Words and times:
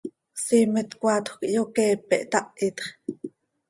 Siimet 0.43 0.89
coaatjö 0.99 1.33
quih 1.39 1.53
hyoqueepe, 1.55 2.15
htahit 2.25 2.77
x. 2.85 2.85